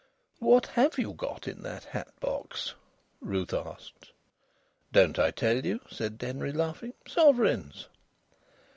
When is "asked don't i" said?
3.53-5.29